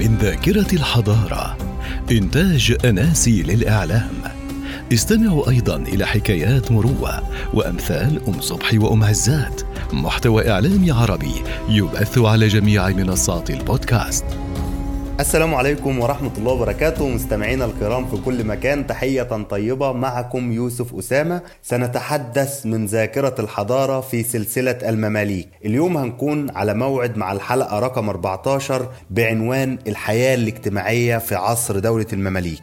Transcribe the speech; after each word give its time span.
من 0.00 0.16
ذاكرة 0.20 0.66
الحضارة. 0.72 1.56
إنتاج 2.10 2.76
أناسي 2.84 3.42
للإعلام. 3.42 4.10
استمعوا 4.92 5.50
أيضا 5.50 5.76
إلى 5.76 6.06
حكايات 6.06 6.72
مروة 6.72 7.22
وأمثال 7.54 8.20
أم 8.28 8.40
صبحي 8.40 8.78
وأم 8.78 9.04
عزات. 9.04 9.62
محتوى 9.92 10.50
إعلامي 10.50 10.90
عربي 10.90 11.34
يبث 11.68 12.18
على 12.18 12.48
جميع 12.48 12.88
منصات 12.88 13.50
البودكاست. 13.50 14.24
السلام 15.20 15.54
عليكم 15.54 15.98
ورحمة 15.98 16.30
الله 16.38 16.52
وبركاته. 16.52 17.08
مستمعينا 17.08 17.64
الكرام 17.64 18.06
في 18.06 18.16
كل 18.16 18.44
مكان 18.44 18.86
تحية 18.86 19.22
طيبة. 19.22 19.92
معكم 19.92 20.52
يوسف 20.52 20.94
أسامة. 20.94 21.42
سنتحدث 21.62 22.66
من 22.66 22.86
ذاكرة 22.86 23.34
الحضارة 23.38 24.00
في 24.00 24.22
سلسلة 24.22 24.78
المماليك. 24.88 25.48
اليوم 25.64 25.96
هنكون 25.96 26.50
على 26.50 26.74
موعد 26.74 27.16
مع 27.16 27.32
الحلقة 27.32 27.78
رقم 27.78 28.08
14 28.08 28.88
بعنوان 29.10 29.78
الحياة 29.86 30.34
الاجتماعية 30.34 31.18
في 31.18 31.34
عصر 31.34 31.78
دولة 31.78 32.06
المماليك 32.12 32.62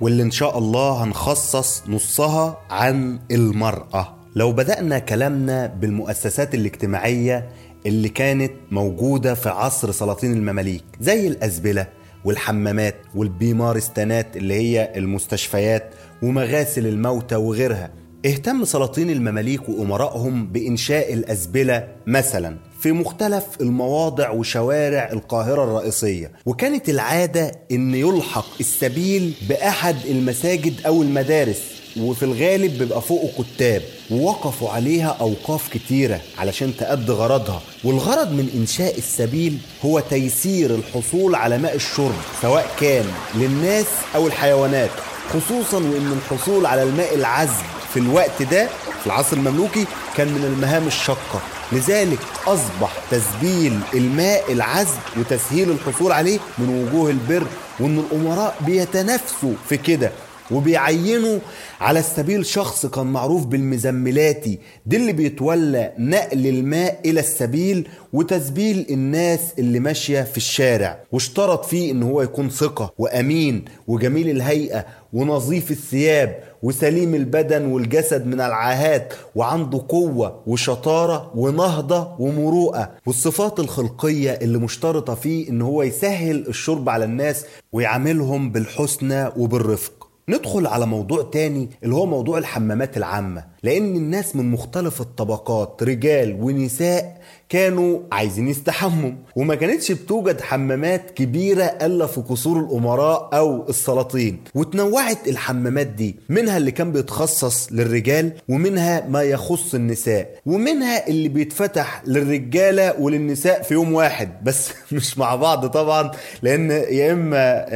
واللي 0.00 0.22
إن 0.22 0.30
شاء 0.30 0.58
الله 0.58 1.04
هنخصص 1.04 1.82
نصها 1.88 2.58
عن 2.70 3.18
المرأة. 3.30 4.14
لو 4.36 4.52
بدأنا 4.52 4.98
كلامنا 4.98 5.66
بالمؤسسات 5.66 6.54
الاجتماعية 6.54 7.48
اللي 7.88 8.08
كانت 8.08 8.52
موجودة 8.70 9.34
في 9.34 9.48
عصر 9.48 9.90
سلاطين 9.90 10.32
المماليك 10.32 10.84
زي 11.00 11.28
الأزبلة 11.28 11.86
والحمامات 12.24 12.96
والبيمارستانات 13.14 14.36
اللي 14.36 14.54
هي 14.54 14.92
المستشفيات 14.96 15.94
ومغاسل 16.22 16.86
الموتى 16.86 17.36
وغيرها. 17.36 17.90
اهتم 18.26 18.64
سلاطين 18.64 19.10
المماليك 19.10 19.68
وأمرائهم 19.68 20.46
بإنشاء 20.46 21.14
الأزبلة 21.14 21.88
مثلا 22.06 22.56
في 22.80 22.92
مختلف 22.92 23.44
المواضع 23.60 24.30
وشوارع 24.30 25.08
القاهرة 25.12 25.64
الرئيسية. 25.64 26.32
وكانت 26.46 26.88
العادة 26.88 27.52
أن 27.72 27.94
يلحق 27.94 28.46
السبيل 28.60 29.34
بأحد 29.48 29.96
المساجد 30.10 30.74
أو 30.86 31.02
المدارس. 31.02 31.77
وفي 32.00 32.22
الغالب 32.22 32.78
بيبقى 32.78 33.02
فوقه 33.02 33.44
كتاب 33.56 33.82
ووقفوا 34.10 34.70
عليها 34.70 35.16
أوقاف 35.20 35.68
كتيرة 35.68 36.20
علشان 36.38 36.76
تأدي 36.76 37.12
غرضها. 37.12 37.60
والغرض 37.84 38.32
من 38.32 38.50
إنشاء 38.60 38.98
السبيل 38.98 39.58
هو 39.84 40.00
تيسير 40.00 40.74
الحصول 40.74 41.34
على 41.34 41.58
ماء 41.58 41.74
الشرب 41.74 42.14
سواء 42.42 42.70
كان 42.80 43.04
للناس 43.34 43.86
أو 44.14 44.26
الحيوانات. 44.26 44.90
خصوصا 45.28 45.76
وأن 45.76 46.18
الحصول 46.22 46.66
على 46.66 46.82
الماء 46.82 47.14
العذب 47.14 47.66
في 47.94 47.98
الوقت 48.00 48.42
ده 48.42 48.68
في 49.00 49.06
العصر 49.06 49.36
المملوكي 49.36 49.84
كان 50.16 50.28
من 50.28 50.44
المهام 50.44 50.86
الشاقة. 50.86 51.40
لذلك 51.72 52.18
أصبح 52.46 52.92
تسبيل 53.10 53.80
الماء 53.94 54.52
العذب 54.52 54.98
وتسهيل 55.16 55.70
الحصول 55.70 56.12
عليه 56.12 56.38
من 56.58 56.68
وجوه 56.88 57.10
البر 57.10 57.46
وأن 57.80 57.98
الأمراء 57.98 58.56
بيتنافسوا 58.66 59.52
في 59.68 59.76
كده. 59.76 60.12
وبيعينوا 60.50 61.38
على 61.80 61.98
السبيل 61.98 62.46
شخص 62.46 62.86
كان 62.86 63.06
معروف 63.06 63.46
بالمزملاتي 63.46 64.58
دي 64.86 64.96
اللي 64.96 65.12
بيتولى 65.12 65.92
نقل 65.98 66.46
الماء 66.46 67.00
إلى 67.04 67.20
السبيل 67.20 67.88
وتسبيل 68.12 68.86
الناس 68.90 69.40
اللي 69.58 69.80
ماشية 69.80 70.22
في 70.22 70.36
الشارع. 70.36 70.98
واشترط 71.12 71.64
فيه 71.64 71.92
إن 71.92 72.02
هو 72.02 72.22
يكون 72.22 72.50
ثقة 72.50 72.92
وأمين 72.98 73.64
وجميل 73.86 74.30
الهيئة 74.30 74.86
ونظيف 75.12 75.70
الثياب 75.70 76.38
وسليم 76.62 77.14
البدن 77.14 77.64
والجسد 77.66 78.26
من 78.26 78.40
العاهات 78.40 79.14
وعنده 79.34 79.84
قوة 79.88 80.42
وشطارة 80.46 81.32
ونهضة 81.34 82.16
ومروءة. 82.18 82.90
والصفات 83.06 83.60
الخلقية 83.60 84.30
اللي 84.30 84.58
مشترطة 84.58 85.14
فيه 85.14 85.48
إن 85.50 85.62
هو 85.62 85.82
يسهل 85.82 86.46
الشرب 86.48 86.88
على 86.88 87.04
الناس 87.04 87.44
ويعاملهم 87.72 88.52
بالحسنى 88.52 89.28
وبالرفق. 89.36 89.97
ندخل 90.28 90.66
على 90.66 90.86
موضوع 90.86 91.22
تاني 91.22 91.70
اللي 91.82 91.94
هو 91.94 92.06
موضوع 92.06 92.38
الحمامات 92.38 92.96
العامة. 92.96 93.44
لأن 93.68 93.96
الناس 93.96 94.36
من 94.36 94.50
مختلف 94.50 95.00
الطبقات 95.00 95.82
رجال 95.82 96.36
ونساء 96.40 97.18
كانوا 97.48 98.00
عايزين 98.12 98.48
يستحموا. 98.48 99.10
وما 99.36 99.54
كانتش 99.54 99.92
بتوجد 99.92 100.40
حمامات 100.40 101.10
كبيرة 101.10 101.64
إلا 101.64 102.06
في 102.06 102.20
قصور 102.20 102.60
الأمراء 102.60 103.30
أو 103.32 103.68
السلاطين. 103.68 104.40
وتنوعت 104.54 105.28
الحمامات 105.28 105.86
دي. 105.86 106.16
منها 106.28 106.56
اللي 106.56 106.70
كان 106.70 106.92
بيتخصص 106.92 107.72
للرجال 107.72 108.32
ومنها 108.48 109.06
ما 109.08 109.22
يخص 109.22 109.74
النساء. 109.74 110.40
ومنها 110.46 111.08
اللي 111.08 111.28
بيتفتح 111.28 112.02
للرجالة 112.06 113.00
وللنساء 113.00 113.62
في 113.62 113.74
يوم 113.74 113.92
واحد. 113.92 114.44
بس 114.44 114.70
مش 114.92 115.18
مع 115.18 115.34
بعض 115.36 115.66
طبعا. 115.66 116.10
لأن 116.42 116.70
يا 116.70 117.12
إما 117.12 117.66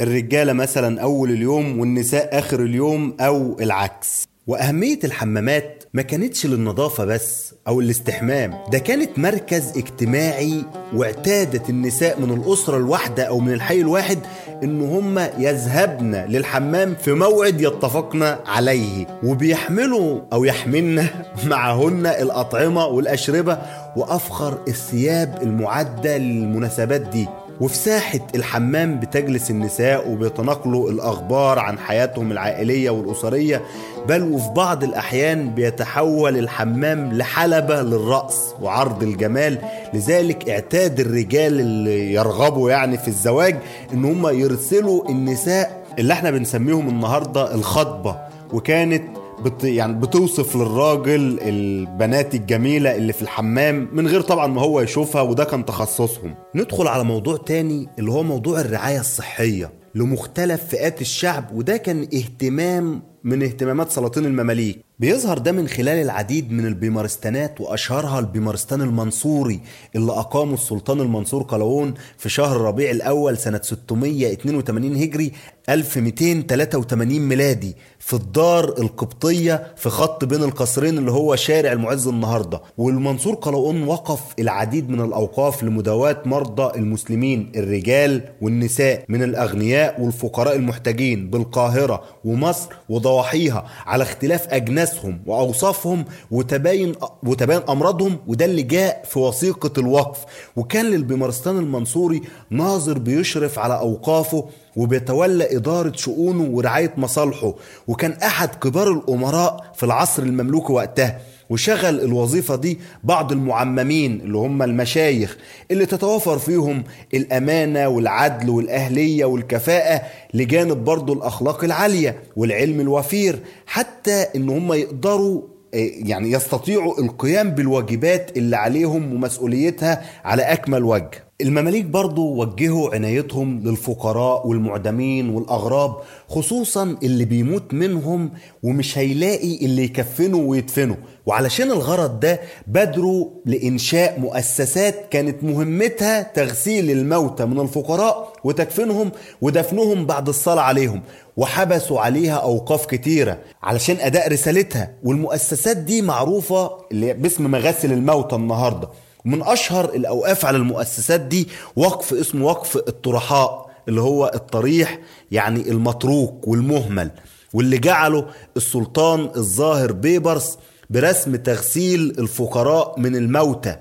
الرجالة 0.00 0.52
مثلا 0.52 1.00
أول 1.00 1.30
اليوم 1.30 1.80
والنساء 1.80 2.38
آخر 2.38 2.62
اليوم 2.62 3.16
أو 3.20 3.56
العكس. 3.60 4.29
وأهمية 4.50 4.98
الحمامات 5.04 5.84
ما 5.94 6.02
كانتش 6.02 6.46
للنظافة 6.46 7.04
بس 7.04 7.54
أو 7.68 7.80
الاستحمام. 7.80 8.54
ده 8.72 8.78
كانت 8.78 9.18
مركز 9.18 9.78
اجتماعي 9.78 10.64
واعتادت 10.94 11.70
النساء 11.70 12.20
من 12.20 12.30
الأسرة 12.30 12.76
الواحدة 12.76 13.22
أو 13.22 13.38
من 13.38 13.52
الحي 13.52 13.80
الواحد 13.80 14.18
إن 14.62 14.80
هم 14.80 15.18
يذهبن 15.38 16.14
للحمام 16.14 16.94
في 16.94 17.12
موعد 17.12 17.60
يتفقن 17.60 18.22
عليه. 18.46 19.06
وبيحملوا 19.24 20.20
أو 20.32 20.44
يحملن 20.44 21.06
معهن 21.50 22.06
الأطعمة 22.06 22.86
والأشربة 22.86 23.58
وأفخر 23.96 24.58
الثياب 24.68 25.38
المعدة 25.42 26.16
للمناسبات 26.18 27.00
دي. 27.00 27.28
وفي 27.60 27.76
ساحة 27.76 28.20
الحمام 28.34 29.00
بتجلس 29.00 29.50
النساء 29.50 30.10
وبيتناقلوا 30.10 30.90
الأخبار 30.90 31.58
عن 31.58 31.78
حياتهم 31.78 32.32
العائلية 32.32 32.90
والأسرية 32.90 33.62
بل 34.08 34.22
وفي 34.22 34.48
بعض 34.56 34.84
الأحيان 34.84 35.50
بيتحول 35.50 36.38
الحمام 36.38 37.12
لحلبة 37.12 37.82
للرأس 37.82 38.54
وعرض 38.62 39.02
الجمال. 39.02 39.58
لذلك 39.94 40.48
اعتاد 40.50 41.00
الرجال 41.00 41.60
اللي 41.60 42.12
يرغبوا 42.12 42.70
يعني 42.70 42.98
في 42.98 43.08
الزواج 43.08 43.56
إن 43.92 44.04
هم 44.04 44.26
يرسلوا 44.28 45.08
النساء 45.10 45.82
اللي 45.98 46.12
إحنا 46.12 46.30
بنسميهم 46.30 46.88
النهاردة 46.88 47.54
الخطبة 47.54 48.16
وكانت 48.52 49.02
بت 49.42 49.64
يعني 49.64 49.92
بتوصف 49.92 50.56
للراجل 50.56 51.38
البنات 51.42 52.34
الجميلة 52.34 52.96
اللي 52.96 53.12
في 53.12 53.22
الحمام 53.22 53.88
من 53.92 54.06
غير 54.06 54.20
طبعا 54.20 54.46
ما 54.46 54.60
هو 54.60 54.80
يشوفها 54.80 55.22
وده 55.22 55.44
كان 55.44 55.64
تخصصهم. 55.64 56.34
ندخل 56.54 56.86
على 56.88 57.04
موضوع 57.04 57.36
تاني 57.36 57.88
اللي 57.98 58.10
هو 58.12 58.22
موضوع 58.22 58.60
الرعاية 58.60 59.00
الصحية 59.00 59.72
لمختلف 59.94 60.64
فئات 60.64 61.00
الشعب 61.00 61.44
وده 61.54 61.76
كان 61.76 62.00
اهتمام 62.14 63.02
من 63.24 63.42
اهتمامات 63.42 63.90
سلاطين 63.90 64.24
المماليك. 64.26 64.84
بيظهر 64.98 65.38
ده 65.38 65.52
من 65.52 65.68
خلال 65.68 66.02
العديد 66.02 66.52
من 66.52 66.66
البيمارستانات 66.66 67.60
وأشهرها 67.60 68.18
البيمارستان 68.18 68.80
المنصوري 68.82 69.60
اللي 69.96 70.12
أقامه 70.12 70.54
السلطان 70.54 71.00
المنصور 71.00 71.42
قلاوون 71.42 71.94
في 72.18 72.28
شهر 72.28 72.56
ربيع 72.60 72.90
الأول 72.90 73.38
سنة 73.38 73.60
682 73.62 74.96
هجري 74.96 75.32
1283 75.68 77.20
ميلادي 77.20 77.76
في 77.98 78.14
الدار 78.14 78.64
القبطية 78.78 79.66
في 79.76 79.88
خط 79.90 80.24
بين 80.24 80.42
القصرين 80.42 80.98
اللي 80.98 81.10
هو 81.10 81.36
شارع 81.36 81.72
المعز 81.72 82.08
النهارده. 82.08 82.60
والمنصور 82.78 83.34
قلاوون 83.34 83.82
وقف 83.82 84.20
العديد 84.38 84.90
من 84.90 85.00
الأوقاف 85.00 85.62
لمداواة 85.64 86.22
مرضى 86.24 86.78
المسلمين 86.78 87.52
الرجال 87.56 88.22
والنساء 88.42 89.04
من 89.08 89.22
الأغنياء 89.22 90.00
والفقراء 90.00 90.56
المحتاجين 90.56 91.30
بالقاهرة 91.30 92.02
ومصر 92.24 92.68
وضواحيها 93.10 93.64
على 93.86 94.02
اختلاف 94.02 94.48
اجناس 94.48 94.80
ناسهم 94.80 95.22
وأوصافهم 95.26 96.04
وتباين 96.30 96.94
وتباين 97.22 97.60
أمراضهم 97.68 98.18
وده 98.26 98.44
اللي 98.44 98.62
جاء 98.62 99.02
في 99.10 99.18
وثيقة 99.18 99.72
الوقف. 99.78 100.18
وكان 100.56 100.86
للبمارستان 100.86 101.58
المنصوري 101.58 102.22
ناظر 102.50 102.98
بيشرف 102.98 103.58
على 103.58 103.78
أوقافه 103.78 104.48
وبيتولى 104.76 105.56
إدارة 105.56 105.92
شؤونه 105.96 106.44
ورعاية 106.50 106.94
مصالحه. 106.96 107.54
وكان 107.88 108.12
أحد 108.12 108.54
كبار 108.54 108.92
الأمراء 108.92 109.72
في 109.74 109.82
العصر 109.82 110.22
المملوكي 110.22 110.72
وقتها. 110.72 111.20
وشغل 111.50 112.00
الوظيفة 112.00 112.56
دي 112.56 112.78
بعض 113.04 113.32
المعممين 113.32 114.20
اللي 114.20 114.38
هم 114.38 114.62
المشايخ 114.62 115.36
اللي 115.70 115.86
تتوافر 115.86 116.38
فيهم 116.38 116.84
الأمانة 117.14 117.88
والعدل 117.88 118.50
والأهلية 118.50 119.24
والكفاءة 119.24 120.02
لجانب 120.34 120.76
برضو 120.84 121.12
الأخلاق 121.12 121.64
العالية 121.64 122.22
والعلم 122.36 122.80
الوفير 122.80 123.38
حتى 123.66 124.26
إن 124.36 124.48
هم 124.48 124.72
يقدروا 124.72 125.42
يعني 125.72 126.30
يستطيعوا 126.32 126.98
القيام 127.00 127.50
بالواجبات 127.50 128.36
اللي 128.36 128.56
عليهم 128.56 129.12
ومسؤوليتها 129.14 130.02
على 130.24 130.42
أكمل 130.42 130.84
وجه. 130.84 131.29
المماليك 131.42 131.84
برضو 131.84 132.34
وجهوا 132.34 132.94
عنايتهم 132.94 133.60
للفقراء 133.64 134.46
والمعدمين 134.46 135.28
والأغراب 135.28 135.96
خصوصا 136.28 136.96
اللي 137.02 137.24
بيموت 137.24 137.74
منهم 137.74 138.30
ومش 138.62 138.98
هيلاقي 138.98 139.56
اللي 139.64 139.84
يكفنه 139.84 140.36
ويدفنه. 140.36 140.96
وعلشان 141.26 141.70
الغرض 141.70 142.20
ده 142.20 142.40
بادروا 142.66 143.26
لإنشاء 143.46 144.20
مؤسسات 144.20 144.94
كانت 145.10 145.44
مهمتها 145.44 146.22
تغسيل 146.22 146.90
الموتى 146.90 147.44
من 147.44 147.60
الفقراء 147.60 148.32
وتكفينهم 148.44 149.10
ودفنهم 149.42 150.06
بعد 150.06 150.28
الصلاة 150.28 150.62
عليهم 150.62 151.02
وحبسوا 151.36 152.00
عليها 152.00 152.34
أوقاف 152.34 152.86
كتيرة 152.86 153.38
علشان 153.62 153.96
أداء 154.00 154.32
رسالتها. 154.32 154.90
والمؤسسات 155.04 155.76
دي 155.76 156.02
معروفة 156.02 156.70
باسم 156.92 157.50
مغاسل 157.50 157.92
الموتى 157.92 158.36
النهارده. 158.36 158.88
ومن 159.26 159.42
أشهر 159.42 159.84
الأوقاف 159.94 160.44
على 160.46 160.56
المؤسسات 160.56 161.20
دي 161.20 161.48
وقف 161.76 162.14
اسمه 162.14 162.46
وقف 162.46 162.76
الطرحاء 162.76 163.70
اللي 163.88 164.00
هو 164.00 164.30
الطريح 164.34 164.98
يعني 165.30 165.70
المتروك 165.70 166.48
والمهمل 166.48 167.10
واللي 167.54 167.78
جعله 167.78 168.26
السلطان 168.56 169.30
الظاهر 169.36 169.92
بيبرس 169.92 170.58
برسم 170.90 171.36
تغسيل 171.36 172.14
الفقراء 172.18 173.00
من 173.00 173.16
الموتى. 173.16 173.76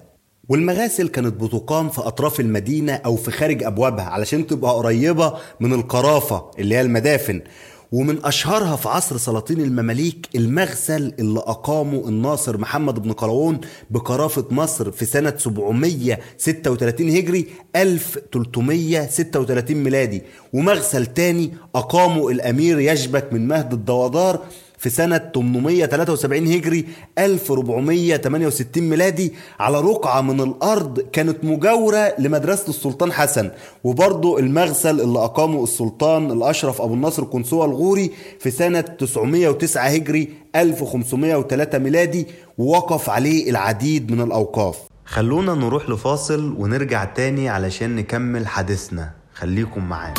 والمغاسل 0.50 1.08
كانت 1.08 1.34
بتقام 1.44 1.90
في 1.90 2.02
أطراف 2.02 2.40
المدينة 2.40 2.94
أو 2.94 3.16
في 3.16 3.32
خارج 3.32 3.64
أبوابها 3.64 4.06
علشان 4.06 4.48
تبقى 4.48 4.72
قريبة 4.72 5.34
من 5.60 5.74
القرافة 5.74 6.52
اللي 6.60 6.76
هي 6.76 6.82
المدافن. 6.82 7.42
ومن 7.92 8.26
أشهرها 8.26 8.76
في 8.76 8.90
عصر 8.90 9.18
سلاطين 9.18 9.62
المماليك 9.62 10.30
المغسل 10.36 11.14
اللي 11.20 11.40
أقامه 11.40 12.08
الناصر 12.08 12.58
محمد 12.58 13.00
بن 13.00 13.12
قلاوون 13.12 13.60
بقرافة 13.90 14.46
مصر 14.52 14.92
في 14.92 15.06
سنة 15.06 15.34
736 15.38 17.10
هجري 17.10 17.48
1336 17.76 19.78
ميلادي. 19.78 20.22
ومغسل 20.54 21.06
تاني 21.06 21.54
أقامه 21.76 22.30
الأمير 22.30 22.80
يشبك 22.80 23.34
من 23.34 23.48
مهد 23.48 23.74
الدوادار 23.74 24.40
في 24.80 24.90
سنة 24.90 25.18
873 25.36 26.48
هجري 26.48 26.86
1468 27.18 28.90
ميلادي 28.90 29.34
على 29.60 29.82
رقعة 29.82 30.22
من 30.22 30.42
الأرض 30.42 31.00
كانت 31.00 31.44
مجاورة 31.44 32.14
لمدرسة 32.20 32.70
السلطان 32.70 33.12
حسن. 33.12 33.52
وبرضه 33.84 34.40
المغسل 34.40 35.02
اللي 35.02 35.20
أقامه 35.20 35.64
السلطان 35.64 36.32
الأشرف 36.32 36.82
أبو 36.82 36.94
النصر 36.94 37.24
قنصوة 37.24 37.66
الغوري 37.66 38.12
في 38.40 38.52
سنة 38.52 38.82
909 38.82 39.88
هجري 39.88 40.30
1503 40.56 41.78
ميلادي 41.78 42.28
ووقف 42.58 43.10
عليه 43.10 43.50
العديد 43.50 44.12
من 44.12 44.22
الأوقاف. 44.22 44.78
خلونا 45.06 45.54
نروح 45.54 45.90
لفاصل 45.90 46.56
ونرجع 46.58 47.04
تاني 47.04 47.50
علشان 47.50 47.96
نكمل 47.96 48.48
حديثنا. 48.48 49.10
خليكم 49.34 49.84
معانا. 49.90 50.14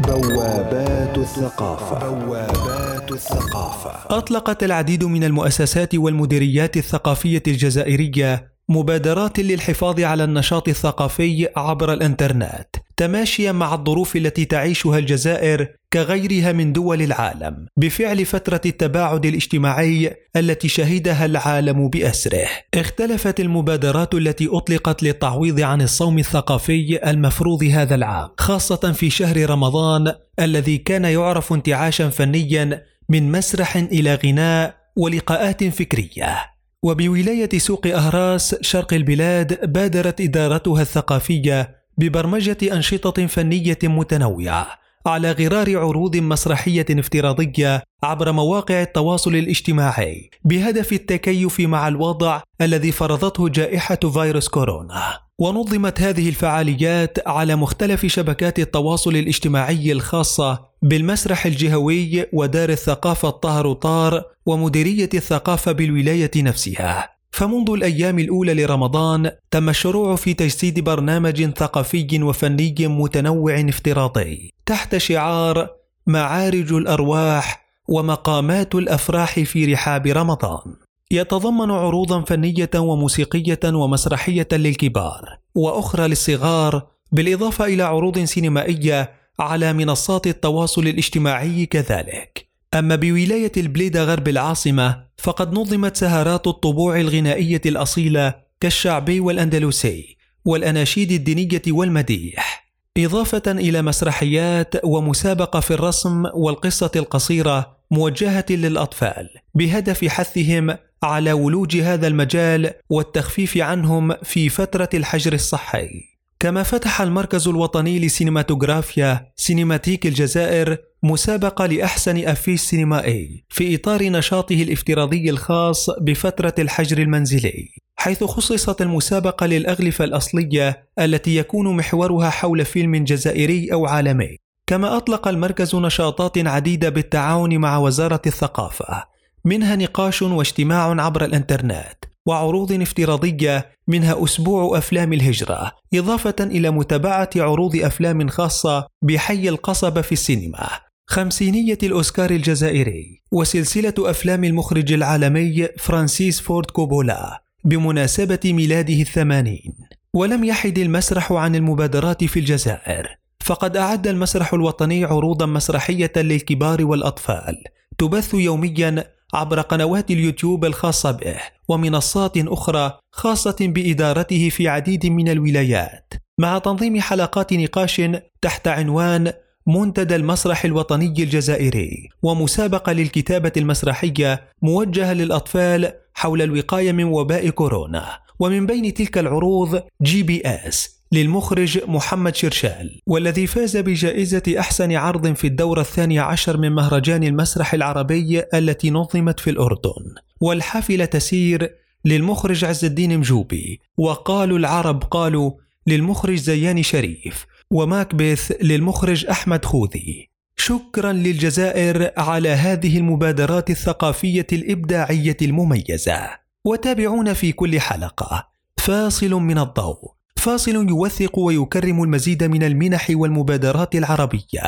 بوابات 0.00 1.18
الثقافة. 1.18 2.10
بوابات 2.10 2.89
الثقافة. 3.12 4.16
أطلقت 4.18 4.62
العديد 4.62 5.04
من 5.04 5.24
المؤسسات 5.24 5.94
والمديريات 5.94 6.76
الثقافية 6.76 7.42
الجزائرية 7.46 8.50
مبادرات 8.68 9.40
للحفاظ 9.40 10.00
على 10.00 10.24
النشاط 10.24 10.68
الثقافي 10.68 11.48
عبر 11.56 11.92
الإنترنت 11.92 12.66
تماشيا 12.96 13.52
مع 13.52 13.74
الظروف 13.74 14.16
التي 14.16 14.44
تعيشها 14.44 14.98
الجزائر 14.98 15.68
كغيرها 15.92 16.52
من 16.52 16.72
دول 16.72 17.02
العالم 17.02 17.66
بفعل 17.76 18.24
فترة 18.24 18.60
التباعد 18.66 19.26
الاجتماعي 19.26 20.16
التي 20.36 20.68
شهدها 20.68 21.26
العالم 21.26 21.88
بأسره. 21.88 22.48
اختلفت 22.74 23.40
المبادرات 23.40 24.14
التي 24.14 24.48
أطلقت 24.52 25.02
للتعويض 25.02 25.60
عن 25.60 25.82
الصوم 25.82 26.18
الثقافي 26.18 27.10
المفروض 27.10 27.64
هذا 27.64 27.94
العام 27.94 28.28
خاصة 28.38 28.92
في 28.92 29.10
شهر 29.10 29.50
رمضان 29.50 30.12
الذي 30.40 30.78
كان 30.78 31.04
يعرف 31.04 31.52
انتعاشا 31.52 32.08
فنيا 32.08 32.82
من 33.10 33.32
مسرح 33.32 33.76
إلى 33.76 34.14
غناء 34.14 34.74
ولقاءات 34.96 35.64
فكرية. 35.64 36.36
وبولاية 36.82 37.58
سوق 37.58 37.86
أهراس 37.86 38.56
شرق 38.60 38.94
البلاد 38.94 39.72
بادرت 39.72 40.20
إدارتها 40.20 40.82
الثقافية 40.82 41.76
ببرمجة 41.98 42.56
أنشطة 42.62 43.26
فنية 43.26 43.78
متنوعة 43.84 44.66
على 45.06 45.32
غرار 45.32 45.78
عروض 45.78 46.16
مسرحية 46.16 46.86
افتراضية 46.90 47.82
عبر 48.02 48.32
مواقع 48.32 48.82
التواصل 48.82 49.36
الاجتماعي 49.36 50.30
بهدف 50.44 50.92
التكيف 50.92 51.60
مع 51.60 51.88
الوضع 51.88 52.40
الذي 52.60 52.92
فرضته 52.92 53.48
جائحة 53.48 53.96
فيروس 53.96 54.48
كورونا. 54.48 55.20
ونظمت 55.38 56.00
هذه 56.00 56.28
الفعاليات 56.28 57.28
على 57.28 57.56
مختلف 57.56 58.06
شبكات 58.06 58.58
التواصل 58.58 59.16
الاجتماعي 59.16 59.92
الخاصة 59.92 60.69
بالمسرح 60.82 61.46
الجهوي 61.46 62.26
ودار 62.32 62.68
الثقافة 62.68 63.28
الطهر 63.28 63.72
طار 63.72 64.24
ومديرية 64.46 65.08
الثقافة 65.14 65.72
بالولاية 65.72 66.30
نفسها. 66.36 67.08
فمنذ 67.32 67.70
الأيام 67.70 68.18
الأولى 68.18 68.54
لرمضان 68.54 69.30
تم 69.50 69.68
الشروع 69.68 70.16
في 70.16 70.34
تجسيد 70.34 70.80
برنامج 70.80 71.50
ثقافي 71.50 72.22
وفني 72.22 72.74
متنوع 72.80 73.60
افتراضي. 73.68 74.54
تحت 74.66 74.96
شعار 74.96 75.68
معارج 76.06 76.72
الأرواح 76.72 77.66
ومقامات 77.88 78.74
الأفراح 78.74 79.40
في 79.40 79.72
رحاب 79.72 80.06
رمضان. 80.06 80.74
يتضمن 81.10 81.70
عروضا 81.70 82.20
فنية 82.20 82.70
وموسيقية 82.76 83.60
ومسرحية 83.64 84.48
للكبار. 84.52 85.38
وأخرى 85.54 86.08
للصغار 86.08 86.86
بالإضافة 87.12 87.64
إلى 87.64 87.82
عروض 87.82 88.18
سينمائية 88.18 89.19
على 89.40 89.72
منصات 89.72 90.26
التواصل 90.26 90.86
الاجتماعي 90.86 91.66
كذلك. 91.66 92.50
أما 92.74 92.96
بولاية 92.96 93.52
البليده 93.56 94.04
غرب 94.04 94.28
العاصمة 94.28 95.04
فقد 95.18 95.52
نظمت 95.52 95.96
سهرات 95.96 96.46
الطبوع 96.46 97.00
الغنائية 97.00 97.60
الأصيلة 97.66 98.34
كالشعبي 98.60 99.20
والأندلسي 99.20 100.16
والأناشيد 100.44 101.12
الدينية 101.12 101.62
والمديح 101.68 102.70
إضافة 102.98 103.42
إلى 103.46 103.82
مسرحيات 103.82 104.84
ومسابقة 104.84 105.60
في 105.60 105.70
الرسم 105.70 106.24
والقصة 106.34 106.90
القصيرة 106.96 107.76
موجهة 107.90 108.46
للأطفال 108.50 109.28
بهدف 109.54 110.04
حثهم 110.04 110.76
على 111.02 111.32
ولوج 111.32 111.76
هذا 111.76 112.06
المجال 112.06 112.70
والتخفيف 112.90 113.56
عنهم 113.56 114.14
في 114.22 114.48
فترة 114.48 114.88
الحجر 114.94 115.32
الصحي. 115.32 116.09
كما 116.40 116.62
فتح 116.62 117.00
المركز 117.00 117.48
الوطني 117.48 117.98
لسينماتوغرافيا 117.98 119.32
سينماتيك 119.36 120.06
الجزائر 120.06 120.76
مسابقة 121.02 121.66
لأحسن 121.66 122.28
أفيش 122.28 122.60
سينمائي 122.60 123.44
في 123.48 123.74
إطار 123.74 124.02
نشاطه 124.02 124.62
الافتراضي 124.62 125.30
الخاص 125.30 125.90
بفترة 125.90 126.54
الحجر 126.58 126.98
المنزلي 126.98 127.68
حيث 127.96 128.24
خصصت 128.24 128.82
المسابقة 128.82 129.46
للأغلفة 129.46 130.04
الأصلية 130.04 130.88
التي 130.98 131.36
يكون 131.36 131.76
محورها 131.76 132.30
حول 132.30 132.64
فيلم 132.64 133.04
جزائري 133.04 133.72
أو 133.72 133.86
عالمي. 133.86 134.36
كما 134.66 134.96
أطلق 134.96 135.28
المركز 135.28 135.76
نشاطات 135.76 136.38
عديدة 136.38 136.88
بالتعاون 136.88 137.58
مع 137.58 137.78
وزارة 137.78 138.22
الثقافة 138.26 139.04
منها 139.44 139.76
نقاش 139.76 140.22
واجتماع 140.22 141.02
عبر 141.02 141.24
الإنترنت. 141.24 142.09
وعروض 142.30 142.72
افتراضية 142.72 143.70
منها 143.88 144.24
أسبوع 144.24 144.78
أفلام 144.78 145.12
الهجرة 145.12 145.72
إضافة 145.94 146.34
إلى 146.40 146.70
متابعة 146.70 147.30
عروض 147.36 147.76
أفلام 147.76 148.28
خاصة 148.28 148.86
بحي 149.02 149.48
القصبة 149.48 150.00
في 150.00 150.12
السينما. 150.12 150.68
خمسينية 151.06 151.78
الأوسكار 151.82 152.30
الجزائري. 152.30 153.22
وسلسلة 153.32 153.94
أفلام 153.98 154.44
المخرج 154.44 154.92
العالمي 154.92 155.68
فرانسيس 155.78 156.40
فورد 156.40 156.70
كوبولا 156.70 157.42
بمناسبة 157.64 158.40
ميلاده 158.44 159.00
الثمانين. 159.00 159.74
ولم 160.14 160.44
يحد 160.44 160.78
المسرح 160.78 161.32
عن 161.32 161.54
المبادرات 161.54 162.24
في 162.24 162.38
الجزائر. 162.40 163.08
فقد 163.44 163.76
أعد 163.76 164.06
المسرح 164.06 164.54
الوطني 164.54 165.04
عروضا 165.04 165.46
مسرحية 165.46 166.12
للكبار 166.16 166.84
والأطفال. 166.84 167.56
تبث 167.98 168.34
يوميا 168.34 169.04
عبر 169.34 169.60
قنوات 169.60 170.10
اليوتيوب 170.10 170.64
الخاصة 170.64 171.10
به 171.10 171.36
ومنصات 171.68 172.32
أخرى 172.36 172.98
خاصة 173.12 173.56
بإدارته 173.60 174.48
في 174.48 174.68
عديد 174.68 175.06
من 175.06 175.28
الولايات. 175.28 176.14
مع 176.38 176.58
تنظيم 176.58 177.00
حلقات 177.00 177.52
نقاش 177.52 178.02
تحت 178.42 178.68
عنوان 178.68 179.32
منتدى 179.66 180.16
المسرح 180.16 180.64
الوطني 180.64 181.06
الجزائري 181.06 182.08
ومسابقة 182.22 182.92
للكتابة 182.92 183.52
المسرحية 183.56 184.48
موجهة 184.62 185.12
للأطفال 185.12 185.92
حول 186.14 186.42
الوقاية 186.42 186.92
من 186.92 187.04
وباء 187.04 187.48
كورونا. 187.48 188.18
ومن 188.40 188.66
بين 188.66 188.94
تلك 188.94 189.18
العروض 189.18 189.82
GPS 190.02 190.99
للمخرج 191.12 191.78
محمد 191.88 192.34
شرشال 192.34 193.00
والذي 193.06 193.46
فاز 193.46 193.76
بجائزة 193.76 194.42
أحسن 194.58 194.92
عرض 194.92 195.32
في 195.34 195.46
الدورة 195.46 195.80
الثانية 195.80 196.20
عشر 196.20 196.56
من 196.56 196.72
مهرجان 196.72 197.24
المسرح 197.24 197.74
العربي 197.74 198.42
التي 198.54 198.90
نظمت 198.90 199.40
في 199.40 199.50
الأردن. 199.50 200.14
والحافلة 200.40 201.04
تسير 201.04 201.74
للمخرج 202.04 202.64
عز 202.64 202.84
الدين 202.84 203.18
مجوبي 203.18 203.80
وقالوا 203.98 204.58
العرب 204.58 205.02
قالوا 205.02 205.52
للمخرج 205.86 206.36
زيان 206.36 206.82
شريف 206.82 207.46
وماكبث 207.70 208.52
للمخرج 208.62 209.26
أحمد 209.26 209.64
خوذي. 209.64 210.30
شكرا 210.56 211.12
للجزائر 211.12 212.10
على 212.16 212.48
هذه 212.48 212.98
المبادرات 212.98 213.70
الثقافية 213.70 214.46
الإبداعية 214.52 215.36
المميزة. 215.42 216.30
وتابعونا 216.64 217.34
في 217.34 217.52
كل 217.52 217.80
حلقة. 217.80 218.48
فاصل 218.76 219.30
من 219.30 219.58
الضوء. 219.58 220.19
فاصل 220.40 220.88
يوثق 220.88 221.38
ويكرم 221.38 222.02
المزيد 222.02 222.44
من 222.44 222.62
المنح 222.62 223.06
والمبادرات 223.10 223.94
العربية. 223.94 224.62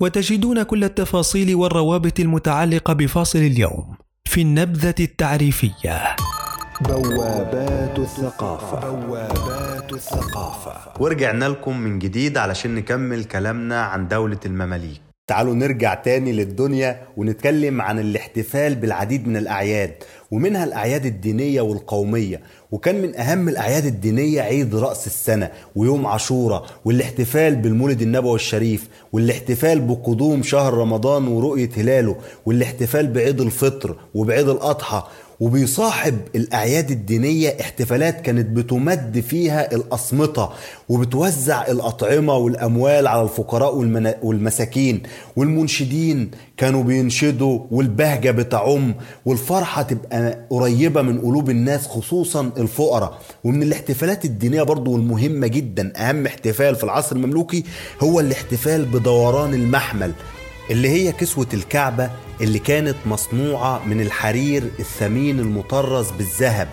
وتجدون 0.00 0.62
كل 0.62 0.84
التفاصيل 0.84 1.54
والروابط 1.54 2.20
المتعلقة 2.20 2.92
بفاصل 2.92 3.38
اليوم 3.38 3.96
في 4.24 4.42
النبذة 4.42 4.94
التعريفية. 5.00 6.16
بوابات 6.80 7.98
الثقافة. 7.98 8.90
بوابات 8.90 9.92
الثقافة. 9.92 10.92
ورجعنا 11.00 11.44
لكم 11.44 11.76
من 11.76 11.98
جديد 11.98 12.38
علشان 12.38 12.74
نكمل 12.74 13.24
كلامنا 13.24 13.82
عن 13.82 14.08
دولة 14.08 14.40
المماليك. 14.46 15.05
تعالوا 15.26 15.54
نرجع 15.54 15.94
تاني 15.94 16.32
للدنيا 16.32 17.02
ونتكلم 17.16 17.80
عن 17.82 17.98
الاحتفال 17.98 18.74
بالعديد 18.74 19.28
من 19.28 19.36
الأعياد 19.36 19.92
ومنها 20.30 20.64
الأعياد 20.64 21.06
الدينية 21.06 21.60
والقومية 21.60 22.40
وكان 22.72 23.02
من 23.02 23.16
أهم 23.16 23.48
الأعياد 23.48 23.84
الدينية 23.84 24.40
عيد 24.40 24.74
رأس 24.74 25.06
السنة 25.06 25.50
ويوم 25.76 26.06
عاشوراء 26.06 26.66
والاحتفال 26.84 27.56
بالمولد 27.56 28.02
النبوي 28.02 28.34
الشريف 28.34 28.88
والاحتفال 29.12 29.80
بقدوم 29.80 30.42
شهر 30.42 30.74
رمضان 30.74 31.28
ورؤية 31.28 31.70
هلاله 31.76 32.16
والاحتفال 32.46 33.06
بعيد 33.06 33.40
الفطر 33.40 33.96
وبعيد 34.14 34.48
الأضحى 34.48 35.02
وبيصاحب 35.40 36.18
الأعياد 36.34 36.90
الدينية 36.90 37.56
احتفالات 37.60 38.20
كانت 38.20 38.46
بتمد 38.46 39.20
فيها 39.28 39.74
الأصمطة 39.74 40.52
وبتوزع 40.88 41.66
الأطعمة 41.66 42.36
والأموال 42.36 43.06
على 43.06 43.22
الفقراء 43.22 43.74
والمساكين. 44.22 45.02
والمنشدين 45.36 46.30
كانوا 46.56 46.82
بينشدوا 46.82 47.60
والبهجة 47.70 48.30
بتعم 48.30 48.94
والفرحة 49.26 49.82
تبقى 49.82 50.38
قريبة 50.50 51.02
من 51.02 51.20
قلوب 51.20 51.50
الناس 51.50 51.86
خصوصا 51.86 52.50
الفقراء. 52.58 53.18
ومن 53.44 53.62
الاحتفالات 53.62 54.24
الدينية 54.24 54.62
برضو 54.62 54.92
والمهمة 54.92 55.46
جدا 55.46 55.92
أهم 55.96 56.26
احتفال 56.26 56.76
في 56.76 56.84
العصر 56.84 57.16
المملوكي 57.16 57.64
هو 58.02 58.20
الاحتفال 58.20 58.84
بدوران 58.84 59.54
المحمل. 59.54 60.12
اللي 60.70 60.88
هي 60.88 61.12
كسوة 61.12 61.46
الكعبة 61.54 62.10
اللي 62.40 62.58
كانت 62.58 62.96
مصنوعة 63.06 63.84
من 63.86 64.00
الحرير 64.00 64.62
الثمين 64.78 65.40
المطرز 65.40 66.10
بالذهب 66.10 66.68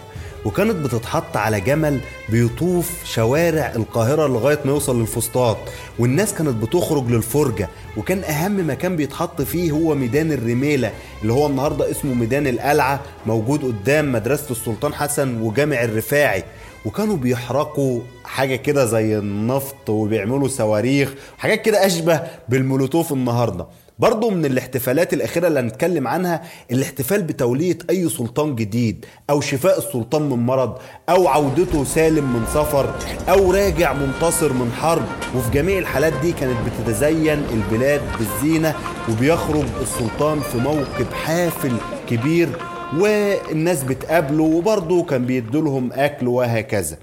وكانت 0.46 0.76
بتتحط 0.76 1.38
على 1.38 1.62
جمل 1.62 2.00
بيطوف 2.30 2.92
شوارع 3.06 3.74
القاهرة 3.76 4.28
لغاية 4.28 4.60
ما 4.66 4.72
يوصل 4.72 5.00
للفسطاط. 5.00 5.58
والناس 6.00 6.34
كانت 6.34 6.64
بتخرج 6.64 7.08
للفرجة 7.12 7.70
وكان 7.98 8.24
أهم 8.24 8.70
مكان 8.70 8.96
بيتحط 8.96 9.42
فيه 9.42 9.72
هو 9.72 9.96
ميدان 9.96 10.32
الرميلة 10.32 10.92
اللي 11.22 11.34
هو 11.34 11.48
النهاردة 11.48 11.92
اسمه 11.92 12.14
ميدان 12.14 12.48
القلعة 12.48 13.00
موجود 13.26 13.64
قدام 13.64 14.12
مدرسة 14.12 14.52
السلطان 14.52 14.94
حسن 14.94 15.42
وجامع 15.42 15.84
الرفاعي. 15.84 16.44
وكانوا 16.86 17.18
بيحرقوا 17.18 18.02
حاجة 18.26 18.56
كده 18.56 18.86
زي 18.86 19.18
النفط 19.18 19.90
وبيعملوا 19.90 20.48
صواريخ 20.48 21.14
حاجات 21.38 21.62
كده 21.62 21.86
أشبه 21.86 22.22
بالمولوتوف 22.50 23.14
النهاردة. 23.14 23.66
برضه 24.04 24.30
من 24.30 24.46
الاحتفالات 24.46 25.14
الأخيرة 25.14 25.48
اللي 25.48 25.60
هنتكلم 25.60 26.08
عنها 26.08 26.42
الاحتفال 26.72 27.24
بتولية 27.24 27.78
أي 27.90 28.10
سلطان 28.10 28.56
جديد 28.56 29.06
أو 29.30 29.42
شفاء 29.42 29.78
السلطان 29.78 30.22
من 30.22 30.46
مرض 30.46 30.78
أو 31.10 31.28
عودته 31.28 31.84
سالم 31.84 32.34
من 32.34 32.46
سفر 32.54 32.96
أو 33.30 33.52
راجع 33.52 33.94
منتصر 33.94 34.54
من 34.54 34.72
حرب. 34.72 35.06
وفي 35.36 35.52
جميع 35.52 35.78
الحالات 35.78 36.14
دي 36.22 36.32
كانت 36.32 36.58
بتتزين 36.66 37.44
البلاد 37.54 38.02
بالزينة 38.20 38.76
وبيخرج 39.10 39.66
السلطان 39.82 40.40
في 40.40 40.58
موكب 40.58 41.14
حافل 41.14 41.72
كبير 42.10 42.50
والناس 42.98 43.84
بتقابله 43.84 44.44
وبرضه 44.44 45.04
كان 45.04 45.26
بيدولهم 45.26 45.90
أكل 45.94 46.28
وهكذا. 46.28 46.98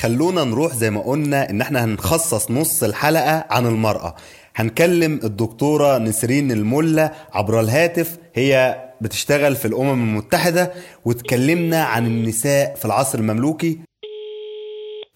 خلونا 0.00 0.44
نروح 0.44 0.74
زي 0.74 0.90
ما 0.90 1.00
قلنا 1.00 1.50
إن 1.50 1.60
إحنا 1.60 1.84
هنخصص 1.84 2.50
نص 2.50 2.82
الحلقة 2.82 3.44
عن 3.50 3.66
المرأة. 3.66 4.14
هنكلم 4.60 5.20
الدكتورة 5.24 5.98
نسرين 5.98 6.52
الملا 6.52 7.12
عبر 7.32 7.60
الهاتف 7.60 8.16
هي 8.34 8.80
بتشتغل 9.00 9.56
في 9.56 9.64
الأمم 9.64 10.08
المتحدة 10.08 10.72
وتكلمنا 11.04 11.84
عن 11.84 12.06
النساء 12.06 12.74
في 12.74 12.84
العصر 12.84 13.18
المملوكي. 13.18 13.78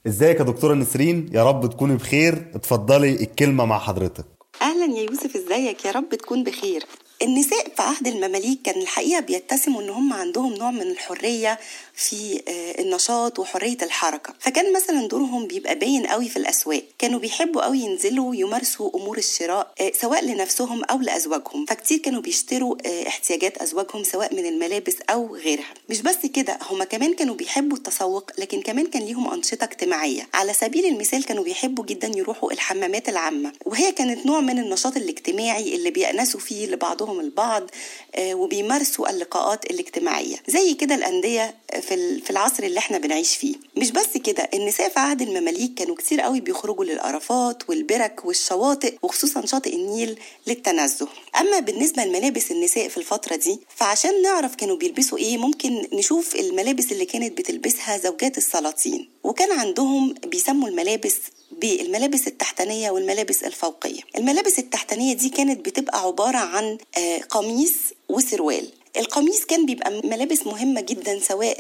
إزيك 0.07 0.39
يا 0.39 0.45
دكتورة 0.45 0.75
نسرين؟ 0.75 1.31
يا 1.33 1.45
رب 1.45 1.71
تكوني 1.71 1.95
بخير. 1.97 2.51
اتفضلي 2.55 3.11
الكلمة 3.11 3.65
مع 3.65 3.79
حضرتك. 3.79 4.25
أهلا 4.63 4.99
يا 4.99 5.03
يوسف 5.11 5.37
إزيك؟ 5.37 5.85
يا 5.85 5.91
رب 5.91 6.15
تكون 6.15 6.45
بخير. 6.45 6.83
النساء 7.23 7.65
في 7.77 7.83
عهد 7.83 8.07
المماليك 8.07 8.63
كان 8.65 8.81
الحقيقة 8.83 9.21
بيتسموا 9.21 9.83
إن 9.83 9.91
هم 9.91 10.13
عندهم 10.13 10.55
نوع 10.55 10.71
من 10.71 10.83
الحرية 10.83 11.59
في 11.97 12.43
آه، 12.49 12.81
النشاط 12.83 13.39
وحرية 13.39 13.77
الحركة. 13.83 14.35
فكان 14.41 14.73
مثلا 14.73 15.09
دورهم 15.09 15.47
بيبقى 15.47 15.75
باين 15.75 16.07
قوي 16.07 16.29
في 16.29 16.37
الأسواق. 16.37 16.83
كانوا 16.99 17.21
بيحبوا 17.21 17.65
قوي 17.65 17.79
ينزلوا 17.79 18.35
يمارسوا 18.35 18.91
أمور 18.97 19.19
الشراء 19.19 19.73
آه، 19.81 19.93
سواء 20.01 20.25
لنفسهم 20.25 20.85
أو 20.85 20.99
لأزواجهم. 20.99 21.67
فكتير 21.67 21.99
كانوا 21.99 22.21
بيشتروا 22.23 22.77
آه، 22.87 23.09
احتياجات 23.09 23.59
أزواجهم 23.59 24.05
سواء 24.05 24.35
من 24.35 24.47
الملابس 24.47 24.97
أو 25.11 25.37
غيرها. 25.37 25.75
مش 25.89 26.03
بس 26.03 26.17
كده 26.35 26.59
هم 26.71 26.83
كمان 26.85 27.15
كانوا 27.15 27.35
بيحبوا 27.35 27.77
التسوق 27.77 28.31
لكن 28.39 28.63
كمان 28.63 28.87
كان 28.87 29.03
ليهم 29.03 29.33
أنشطة 29.33 29.65
اجتماعية. 29.65 30.29
على 30.35 30.53
سبيل 30.53 30.85
المثال 30.87 31.25
كانوا 31.25 31.45
بيحبوا 31.45 31.85
جدا 31.85 32.09
يروحوا 32.17 32.53
الحمامات 32.53 33.09
العامة. 33.09 33.53
وهي 33.67 33.93
كانت 33.93 34.27
نوع 34.27 34.41
من 34.41 34.59
النشاط 34.59 34.97
الاجتماعي 34.97 35.75
اللي 35.75 35.91
بيأنسوا 35.91 36.41
فيه 36.41 36.67
لبعضهم 36.67 37.21
البعض 37.21 37.71
وبيمارسوا 38.19 39.11
اللقاءات 39.11 39.71
الاجتماعية. 39.71 40.37
زي 40.49 40.75
كده 40.75 40.95
الأندية 40.95 41.55
في 41.85 42.21
في 42.21 42.31
العصر 42.31 42.63
اللي 42.63 42.79
إحنا 42.79 42.99
بنعيش 42.99 43.37
فيه. 43.37 43.55
مش 43.77 43.91
بس 43.91 44.17
كده 44.25 44.49
النساء 44.55 44.89
في 44.89 44.99
عهد 45.01 45.23
المماليك 45.23 45.75
كانوا 45.75 45.95
كتير 45.97 46.21
قوي 46.21 46.41
بيخرجوا 46.41 46.85
للقرافات 46.85 47.69
والبرك 47.69 48.25
والشواطئ 48.25 48.95
وخصوصا 49.03 49.47
شاطئ 49.47 49.75
النيل 49.77 50.21
للتنزه. 50.47 51.09
أما 51.41 51.59
بالنسبة 51.61 52.05
لملابس 52.05 52.51
النساء 52.51 52.89
في 52.89 52.97
الفترة 52.97 53.37
دي 53.37 53.61
فعشان 53.77 54.23
نعرف 54.23 54.55
كانوا 54.55 54.77
بيلبسوا 54.77 55.19
إيه 55.19 55.39
ممكن 55.39 55.87
نشوف 55.93 56.35
الملابس 56.35 56.93
اللي 56.93 57.05
كانت 57.05 57.39
بتلبسها 57.39 57.99
زوجات 57.99 58.39
السلاطين. 58.39 59.09
وكان 59.25 59.53
عندهم 59.59 60.15
بيسموا 60.27 60.69
الملابس 60.69 61.15
بالملابس 61.53 62.27
التحتانية 62.27 62.91
والملابس 62.91 63.43
الفوقية. 63.45 64.01
الملابس 64.17 64.59
التحتانية 64.59 65.15
دي 65.15 65.29
كانت 65.29 65.65
بتبقى 65.67 66.01
عبارة 66.01 66.39
عن 66.39 66.79
آه، 66.99 67.19
قميص 67.19 67.73
وسروال. 68.09 68.69
القميص 68.97 69.45
كان 69.45 69.67
بيبقى 69.67 70.01
ملابس 70.05 70.47
مهمة 70.47 70.81
جدا 70.81 71.21
سواء 71.21 71.59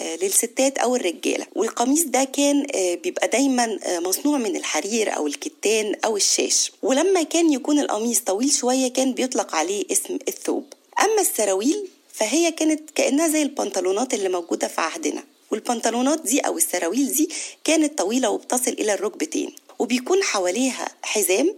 آه، 0.00 0.16
للستات 0.16 0.78
أو 0.78 0.96
الرجالة. 0.96 1.46
والقميص 1.54 2.04
ده 2.04 2.24
كان 2.24 2.66
آه، 2.74 2.94
بيبقى 2.94 3.28
دايما 3.28 3.78
آه، 3.82 3.98
مصنوع 3.98 4.38
من 4.38 4.56
الحرير 4.56 5.16
أو 5.16 5.26
الكتان 5.26 5.94
أو 6.04 6.16
الشاش. 6.16 6.72
ولما 6.82 7.22
كان 7.22 7.52
يكون 7.52 7.78
القميص 7.78 8.20
طويل 8.20 8.52
شوية 8.52 8.88
كان 8.88 9.12
بيطلق 9.14 9.54
عليه 9.54 9.84
اسم 9.92 10.18
الثوب. 10.28 10.64
أما 11.00 11.20
السراويل 11.20 11.88
فهي 12.12 12.52
كانت 12.52 12.90
كأنها 12.90 13.28
زي 13.28 13.42
البنطلونات 13.42 14.14
اللي 14.14 14.28
موجودة 14.28 14.68
في 14.68 14.80
عهدنا. 14.80 15.24
والبنطلونات 15.50 16.20
دي 16.22 16.40
أو 16.40 16.56
السراويل 16.56 17.12
دي 17.12 17.28
كانت 17.64 17.98
طويلة 17.98 18.30
وبتصل 18.30 18.70
إلى 18.70 18.94
الركبتين. 18.94 19.52
وبيكون 19.78 20.22
حواليها 20.22 20.88
حزام 21.02 21.54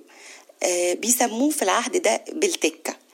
بيسموه 0.93 1.51
في 1.51 1.63
العهد 1.63 2.03
ده 2.03 2.25
بالتكة. 2.33 3.06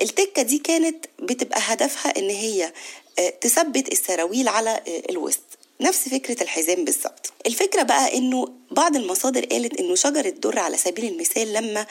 التكة 0.00 0.42
دي 0.42 0.58
كانت 0.58 1.06
بتبقى 1.22 1.60
هدفها 1.62 2.18
إن 2.18 2.30
هي 2.30 2.72
آه، 3.18 3.30
تثبت 3.40 3.92
السراويل 3.92 4.48
على 4.48 4.70
آه، 4.70 5.02
الوسط. 5.10 5.40
نفس 5.80 6.08
فكرة 6.08 6.42
الحزام 6.42 6.84
بالظبط. 6.84 7.32
الفكرة 7.46 7.82
بقى 7.82 8.16
إنه 8.16 8.48
بعض 8.70 8.96
المصادر 8.96 9.44
قالت 9.44 9.80
إنه 9.80 9.94
شجرة 9.94 10.28
در 10.28 10.58
على 10.58 10.76
سبيل 10.76 11.12
المثال 11.12 11.52
لما 11.52 11.86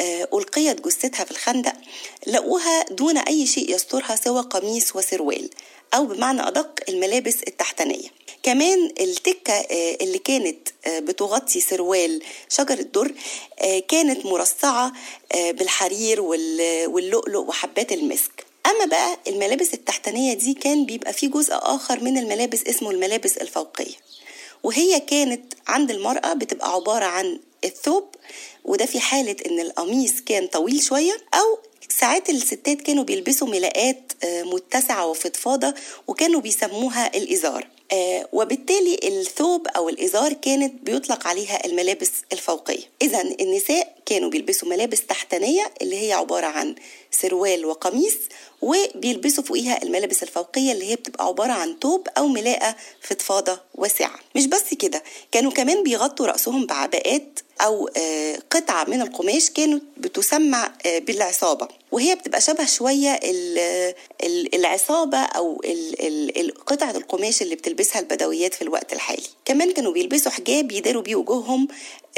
آه، 0.00 0.28
ألقيت 0.34 0.80
جثتها 0.86 1.24
في 1.24 1.30
الخندق 1.30 1.72
لقوها 2.26 2.82
دون 2.90 3.18
أي 3.18 3.46
شيء 3.46 3.74
يسترها 3.74 4.16
سوى 4.16 4.40
قميص 4.40 4.96
وسروال. 4.96 5.50
أو 5.94 6.06
بمعنى 6.06 6.48
أدق 6.48 6.80
الملابس 6.88 7.36
التحتانية. 7.48 8.08
كمان 8.42 8.92
التكة 9.00 9.52
آه، 9.52 9.96
اللي 10.00 10.18
كانت 10.18 10.68
آه، 10.86 10.98
بتغطي 10.98 11.60
سروال 11.60 12.22
شجر 12.48 12.78
الدر 12.78 13.12
آه، 13.58 13.78
كانت 13.78 14.26
مرصعة 14.26 14.92
بالحرير 15.34 16.20
وال- 16.20 16.86
واللؤلؤ 16.86 17.40
وحبات 17.48 17.92
المسك. 17.92 18.46
أما 18.66 18.84
بقى 18.84 19.18
الملابس 19.28 19.74
التحتانية 19.74 20.34
دي 20.34 20.54
كان 20.54 20.86
بيبقى 20.86 21.12
فيه 21.12 21.28
جزء 21.28 21.54
آخر 21.54 22.04
من 22.04 22.18
الملابس 22.18 22.62
اسمه 22.66 22.90
الملابس 22.90 23.36
الفوقية. 23.36 23.94
وهي 24.62 25.00
كانت 25.00 25.54
عند 25.66 25.90
المرأة 25.90 26.32
بتبقى 26.32 26.72
عبارة 26.72 27.04
عن 27.04 27.40
الثوب 27.64 28.04
وده 28.64 28.86
في 28.86 29.00
حالة 29.00 29.36
إن 29.46 29.60
القميص 29.60 30.12
كان 30.26 30.46
طويل 30.46 30.82
شوية 30.82 31.16
أو 31.34 31.58
ساعات 31.90 32.30
الستات 32.30 32.80
كانوا 32.82 33.04
بيلبسوا 33.04 33.48
ملاءات 33.48 34.12
آه، 34.24 34.42
متسعة 34.42 35.06
وفضفاضة 35.06 35.74
وكانوا 36.06 36.40
بيسموها 36.40 37.16
الإزار. 37.16 37.66
آه، 37.92 38.28
وبالتالي 38.32 38.98
الثوب 39.04 39.66
أو 39.66 39.88
الإزار 39.88 40.32
كانت 40.32 40.74
بيطلق 40.82 41.26
عليها 41.26 41.66
الملابس 41.66 42.10
الفوقية. 42.32 42.82
إذا 43.02 43.20
النساء 43.20 43.96
كانوا 44.06 44.30
بيلبسوا 44.30 44.68
ملابس 44.68 45.06
تحتانية 45.06 45.70
اللي 45.82 46.08
هي 46.08 46.12
عبارة 46.12 46.46
عن 46.46 46.74
سروال 47.10 47.64
وقميص 47.66 48.14
وبيلبسوا 48.62 49.44
فوقيها 49.44 49.82
الملابس 49.82 50.22
الفوقية 50.22 50.72
اللي 50.72 50.90
هي 50.90 50.96
بتبقى 50.96 51.26
عبارة 51.26 51.52
عن 51.52 51.78
توب 51.78 52.08
أو 52.18 52.26
ملاءة 52.28 52.76
فضفاضة 53.00 53.60
واسعة. 53.74 54.18
مش 54.36 54.46
بس 54.46 54.74
كده 54.78 55.02
كانوا 55.32 55.50
كمان 55.52 55.82
بيغطوا 55.82 56.26
رأسهم 56.26 56.66
بعباءات 56.66 57.40
أو 57.60 57.88
آه، 57.96 58.38
قطعة 58.50 58.84
من 58.84 59.00
القماش 59.02 59.50
كانت 59.50 59.82
بتسمى 59.96 60.62
آه، 60.86 60.98
بالعصابة. 60.98 61.68
وهي 61.92 62.14
بتبقى 62.14 62.40
شبه 62.40 62.64
شوية 62.66 63.10
ال- 63.24 63.94
ال- 64.22 64.54
العصابة 64.54 65.18
أو 65.18 65.62
قطعة 66.66 66.90
القماش 66.90 67.42
اللي 67.42 67.54
بتلبسها 67.54 68.00
البدويات 68.00 68.54
في 68.54 68.62
الوقت 68.62 68.92
الحالي. 68.92 69.22
كمان 69.44 69.72
كانوا 69.72 69.92
بيلبسوا 69.92 70.32
حجاب 70.32 70.72
يداروا 70.72 71.02
بيه 71.02 71.16
وجوههم 71.16 71.68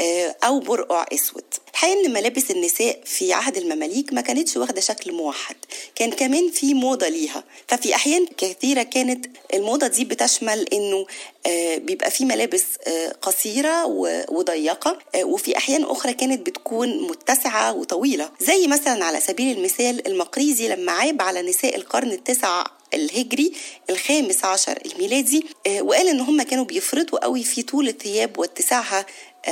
آه، 0.01 0.35
أو 0.43 0.59
برقع 0.59 1.05
أسود. 1.13 1.43
الحقيقة 1.73 2.05
إن 2.05 2.13
ملابس 2.13 2.51
النساء 2.51 2.99
في 3.05 3.33
عهد 3.33 3.57
المماليك 3.57 4.13
ما 4.13 4.21
كانتش 4.21 4.57
واخدة 4.57 4.81
شكل 4.81 5.11
موحد 5.11 5.55
كان 5.95 6.11
كمان 6.11 6.51
في 6.51 6.73
موضة 6.73 7.07
ليها. 7.07 7.43
ففي 7.67 7.95
أحيان 7.95 8.25
كثيرة 8.37 8.83
كانت 8.83 9.25
الموضة 9.53 9.87
دي 9.87 10.05
بتشمل 10.05 10.67
إنه 10.73 11.05
آه، 11.47 11.77
بيبقى 11.77 12.11
في 12.11 12.25
ملابس 12.25 12.63
آه، 12.87 13.09
قصيرة 13.21 13.85
و- 13.85 14.23
وضيقة 14.29 14.99
آه، 15.15 15.23
وفي 15.23 15.57
أحيان 15.57 15.83
أخرى 15.83 16.13
كانت 16.13 16.45
بتكون 16.47 17.07
متسعة 17.07 17.73
وطويلة. 17.73 18.29
زي 18.39 18.67
مثلا 18.67 19.05
على 19.05 19.19
سبيل 19.19 19.57
المثال 19.57 20.07
المقريزي 20.07 20.67
لما 20.67 20.91
عاب 20.91 21.21
على 21.21 21.41
نساء 21.41 21.75
القرن 21.75 22.11
التاسع 22.11 22.63
الهجري 22.93 23.51
الخامس 23.89 24.45
عشر 24.45 24.79
الميلادي 24.85 25.45
وقال 25.81 26.07
إن 26.07 26.19
هم 26.19 26.41
كانوا 26.41 26.65
بيفرطوا 26.65 27.19
قوي 27.23 27.43
في 27.43 27.63
طول 27.63 27.87
الثياب 27.87 28.37
واتساعها 28.39 29.05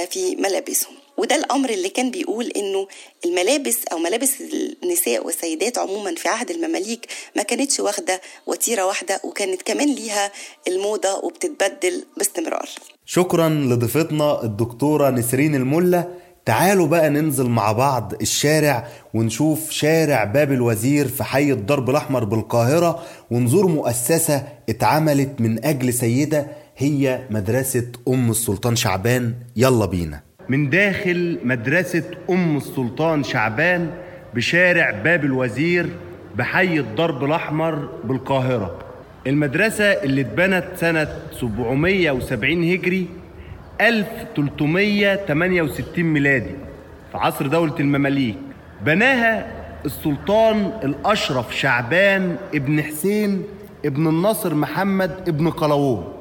في 0.10 0.36
ملابسهم. 0.36 0.96
وده 1.22 1.36
الأمر 1.36 1.70
اللي 1.70 1.90
كان 1.90 2.12
بيقول 2.12 2.46
إنه 2.46 2.88
الملابس 3.26 3.78
أو 3.92 3.98
ملابس 3.98 4.32
النساء 4.84 5.26
والسيدات 5.26 5.78
عموما 5.78 6.16
في 6.16 6.30
عهد 6.30 6.50
المماليك 6.52 7.08
ما 7.36 7.44
كانتش 7.44 7.80
واخدة 7.80 8.22
وتيرة 8.48 8.86
واحدة 8.86 9.22
وكانت 9.24 9.62
كمان 9.62 9.90
ليها 9.96 10.32
الموضة 10.68 11.14
وبتتبدل 11.24 12.06
باستمرار. 12.18 12.70
شكرا 13.06 13.50
لضيفتنا 13.50 14.44
الدكتورة 14.44 15.10
نسرين 15.10 15.56
الملة 15.56 16.08
تعالوا 16.46 16.88
بقى 16.88 17.10
ننزل 17.10 17.46
مع 17.50 17.72
بعض 17.72 18.14
الشارع 18.22 18.88
ونشوف 19.14 19.72
شارع 19.72 20.24
باب 20.24 20.52
الوزير 20.52 21.08
في 21.08 21.24
حي 21.24 21.52
الضرب 21.52 21.90
الأحمر 21.90 22.24
بالقاهرة 22.24 23.04
ونزور 23.32 23.68
مؤسسة 23.68 24.48
اتعملت 24.70 25.42
من 25.42 25.66
أجل 25.66 25.94
سيدة 25.94 26.48
هي 26.78 27.28
مدرسة 27.30 27.92
أم 28.08 28.32
السلطان 28.32 28.76
شعبان. 28.76 29.34
يلا 29.56 29.86
بينا. 29.86 30.31
من 30.52 30.70
داخل 30.70 31.40
مدرسة 31.44 32.04
أم 32.30 32.58
السلطان 32.58 33.24
شعبان 33.24 33.92
بشارع 34.34 34.92
باب 34.92 35.26
الوزير 35.26 35.90
بحي 36.36 36.80
الضرب 36.80 37.24
الأحمر 37.24 37.90
بالقاهرة. 38.04 38.80
المدرسة 39.28 39.84
اللي 39.84 40.22
اتبنت 40.22 40.66
سنة 40.76 41.08
770 41.32 42.72
هجري 42.74 43.08
1368 43.82 46.04
ميلادي 46.04 46.56
في 47.12 47.18
عصر 47.18 47.48
دولة 47.48 47.76
المماليك. 47.80 48.38
بناها 48.86 49.48
السلطان 49.86 50.72
الأشرف 50.84 51.58
شعبان 51.58 52.36
ابن 52.56 52.84
حسين 52.84 53.44
ابن 53.86 54.08
الناصر 54.08 54.56
محمد 54.56 55.12
ابن 55.28 55.50
قلاوون 55.50 56.14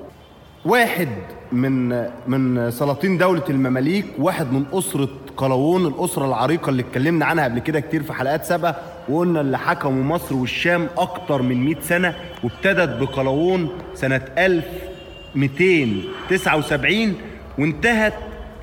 واحد 0.64 1.08
من 1.52 1.88
من 2.26 2.70
سلاطين 2.70 3.18
دولة 3.18 3.42
المماليك 3.50 4.04
واحد 4.18 4.52
من 4.52 4.64
أسرة 4.72 5.08
قلاوون 5.36 5.86
الأسرة 5.86 6.26
العريقة 6.26 6.70
اللي 6.70 6.82
اتكلمنا 6.82 7.26
عنها 7.26 7.44
قبل 7.44 7.58
كده 7.58 7.80
كتير 7.80 8.02
في 8.02 8.12
حلقات 8.12 8.44
سابقة 8.44 8.76
وقلنا 9.08 9.40
اللي 9.40 9.58
حكموا 9.58 10.04
مصر 10.04 10.34
والشام 10.36 10.86
أكتر 10.98 11.42
من 11.42 11.64
100 11.64 11.74
سنة 11.82 12.14
وابتدت 12.44 13.00
بقلاوون 13.00 13.68
سنة 13.94 14.20
1279 14.38 17.14
وانتهت 17.58 18.12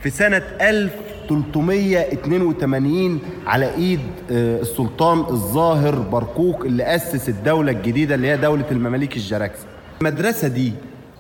في 0.04 0.10
سنة 0.10 0.42
1382 0.62 3.20
على 3.48 3.74
إيد 3.74 4.00
آه، 4.32 4.62
السلطان 4.62 5.20
الظاهر 5.20 5.96
برقوق 6.00 6.64
اللي 6.66 6.96
أسس 6.96 7.30
الدولة 7.30 7.72
الجديدة 7.72 8.16
اللي 8.16 8.28
هي 8.28 8.38
دولة 8.38 8.66
المماليك 8.72 9.16
الجراكسة 9.18 9.66
المدرسة 10.02 10.48
دي 10.48 10.74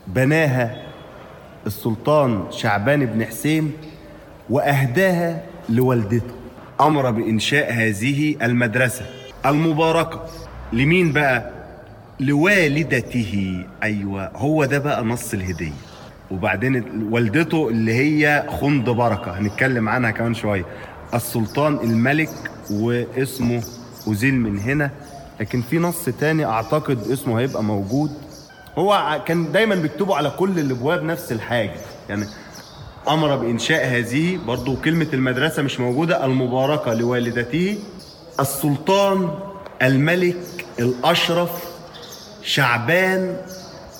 بناها 0.07 0.86
السلطان 1.65 2.43
شعبان 2.51 3.05
بن 3.05 3.25
حسين 3.25 3.71
وأهداها 4.49 5.43
لوالدته. 5.69 6.33
أمر 6.81 7.11
بإنشاء 7.11 7.73
هذه 7.73 8.35
المدرسة 8.41 9.05
المباركة. 9.45 10.23
لمين 10.73 11.11
بقى؟ 11.13 11.51
لوالدته. 12.19 13.63
أيوه 13.83 14.31
هو 14.35 14.65
ده 14.65 14.79
بقى 14.79 15.03
نص 15.03 15.33
الهدية. 15.33 15.73
وبعدين 16.31 16.83
والدته 17.11 17.69
اللي 17.69 17.93
هي 17.93 18.45
خند 18.61 18.89
بركة 18.89 19.39
هنتكلم 19.39 19.89
عنها 19.89 20.11
كمان 20.11 20.33
شوية. 20.33 20.65
السلطان 21.13 21.73
الملك 21.83 22.29
واسمه 22.71 23.63
أزيل 24.07 24.33
من 24.35 24.59
هنا. 24.59 24.91
لكن 25.39 25.61
في 25.61 25.79
نص 25.79 26.05
تاني 26.05 26.45
أعتقد 26.45 27.11
اسمه 27.11 27.39
هيبقى 27.39 27.63
موجود. 27.63 28.11
هو 28.77 29.21
كان 29.25 29.51
دايما 29.51 29.75
بيكتبوا 29.75 30.15
على 30.15 30.29
كل 30.29 30.59
الأبواب 30.59 31.03
نفس 31.03 31.31
الحاجة. 31.31 31.75
يعني 32.09 32.25
أمر 33.07 33.35
بإنشاء 33.35 33.85
هذه 33.87 34.37
برضو 34.47 34.75
كلمة 34.75 35.07
المدرسة 35.13 35.61
مش 35.61 35.79
موجودة 35.79 36.25
المباركة 36.25 36.93
لوالدته 36.93 37.77
السلطان 38.39 39.29
الملك 39.81 40.65
الأشرف 40.79 41.49
شعبان 42.43 43.37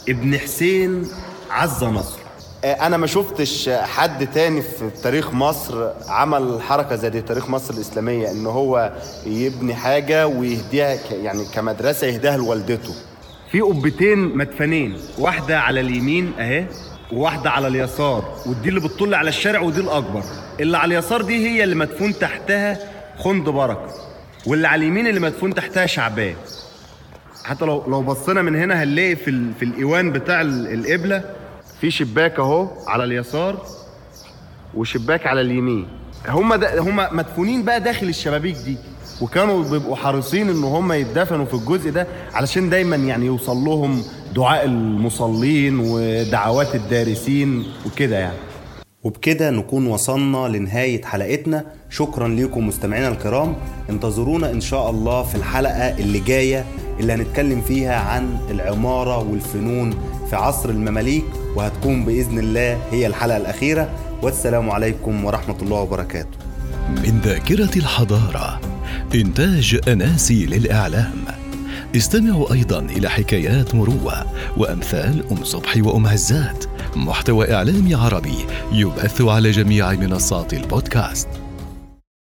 ابن 0.09 0.37
حسين 0.37 1.07
عز 1.51 1.83
نصر. 1.83 2.17
أنا 2.63 2.97
ما 2.97 3.07
شفتش 3.07 3.69
حد 3.69 4.27
تاني 4.31 4.61
في 4.61 4.89
تاريخ 5.03 5.33
مصر 5.33 5.89
عمل 6.07 6.61
حركة 6.61 6.95
زي 6.95 7.09
دي 7.09 7.21
تاريخ 7.21 7.49
مصر 7.49 7.73
الإسلامية 7.73 8.31
إن 8.31 8.45
هو 8.45 8.91
يبني 9.25 9.75
حاجة 9.75 10.27
ويهديها 10.27 10.97
يعني 11.11 11.45
كمدرسة 11.53 12.07
يهديها 12.07 12.37
لوالدته. 12.37 12.93
في 13.51 13.61
قبتين 13.61 14.17
مدفنين. 14.37 14.97
واحدة 15.17 15.59
على 15.59 15.79
اليمين 15.79 16.33
أهي 16.39 16.65
وواحدة 17.11 17.49
على 17.51 17.67
اليسار 17.67 18.35
ودي 18.45 18.69
اللي 18.69 18.79
بتطل 18.79 19.13
على 19.13 19.29
الشارع 19.29 19.59
ودي 19.59 19.81
الأكبر. 19.81 20.23
اللي 20.59 20.77
على 20.77 20.93
اليسار 20.97 21.21
دي 21.21 21.47
هي 21.49 21.63
اللي 21.63 21.75
مدفون 21.75 22.13
تحتها 22.19 22.77
خند 23.19 23.49
بركة 23.49 23.93
واللي 24.47 24.67
على 24.67 24.79
اليمين 24.85 25.07
اللي 25.07 25.19
مدفون 25.19 25.53
تحتها 25.53 25.85
شعبان. 25.85 26.35
حتى 27.43 27.65
لو 27.65 27.83
لو 27.87 28.01
بصينا 28.01 28.41
من 28.41 28.55
هنا 28.55 28.83
هنلاقي 28.83 29.15
في 29.15 29.29
ال... 29.29 29.53
في 29.59 29.65
الإيوان 29.65 30.11
بتاع 30.11 30.41
ال- 30.41 30.73
القبله 30.73 31.23
في 31.81 31.91
شباك 31.91 32.39
أهو 32.39 32.69
على 32.87 33.03
اليسار 33.03 33.65
وشباك 34.73 35.27
على 35.27 35.41
اليمين. 35.41 35.87
هم 36.27 36.55
ده 36.55 36.79
هم 36.79 36.95
مدفونين 37.11 37.63
بقى 37.63 37.81
داخل 37.81 38.07
الشبابيك 38.07 38.55
دي. 38.55 38.77
وكانوا 39.21 39.63
بيبقوا 39.63 39.95
حريصين 39.95 40.49
إن 40.49 40.63
هم 40.63 40.91
يتدفنوا 40.91 41.45
في 41.45 41.53
الجزء 41.53 41.91
ده 41.91 42.07
علشان 42.33 42.69
دايما 42.69 42.95
يعني 42.95 43.25
يوصل 43.25 43.57
لهم 43.57 44.03
دعاء 44.35 44.65
المصلين 44.65 45.79
ودعوات 45.79 46.75
الدارسين 46.75 47.63
وكده 47.85 48.17
يعني. 48.19 48.37
وبكده 49.03 49.49
نكون 49.49 49.87
وصلنا 49.87 50.47
لنهاية 50.47 51.01
حلقتنا. 51.01 51.65
شكرا 51.89 52.27
لكم 52.27 52.67
مستمعينا 52.67 53.07
الكرام. 53.07 53.55
انتظرونا 53.89 54.51
إن 54.51 54.61
شاء 54.61 54.89
الله 54.89 55.23
في 55.23 55.35
الحلقة 55.35 55.97
اللي 55.97 56.19
جاية 56.19 56.65
اللي 56.99 57.13
هنتكلم 57.13 57.61
فيها 57.61 57.95
عن 57.99 58.37
العمارة 58.51 59.17
والفنون 59.17 59.93
في 60.29 60.35
عصر 60.35 60.69
المماليك 60.69 61.25
وهتكون 61.55 62.05
بإذن 62.05 62.39
الله 62.39 62.77
هي 62.91 63.07
الحلقة 63.07 63.37
الأخيرة. 63.37 63.89
والسلام 64.21 64.69
عليكم 64.69 65.25
ورحمة 65.25 65.57
الله 65.61 65.77
وبركاته. 65.81 66.37
من 66.89 67.21
ذاكرة 67.23 67.77
الحضارة. 67.77 68.59
إنتاج 69.15 69.79
أناسي 69.87 70.45
للإعلام. 70.45 71.25
استمعوا 71.95 72.53
أيضا 72.53 72.79
إلى 72.79 73.09
حكايات 73.09 73.75
مروة 73.75 74.25
وأمثال 74.57 75.23
أم 75.31 75.43
صبحي 75.43 75.81
وأم 75.81 76.07
عزات 76.07 76.65
محتوى 76.95 77.53
إعلامي 77.53 77.95
عربي 77.95 78.37
يبث 78.71 79.21
على 79.21 79.51
جميع 79.51 79.91
منصات 79.91 80.53
البودكاست. 80.53 81.27